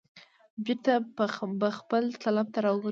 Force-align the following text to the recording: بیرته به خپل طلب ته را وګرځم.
بیرته 0.63 0.93
به 1.63 1.69
خپل 1.77 2.03
طلب 2.23 2.47
ته 2.53 2.59
را 2.63 2.71
وګرځم. 2.71 2.79